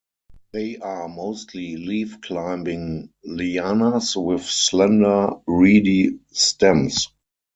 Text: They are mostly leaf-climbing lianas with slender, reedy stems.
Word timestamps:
They 0.51 0.77
are 0.77 1.07
mostly 1.07 1.77
leaf-climbing 1.77 3.11
lianas 3.23 4.15
with 4.15 4.43
slender, 4.43 5.33
reedy 5.45 6.17
stems. 6.31 7.09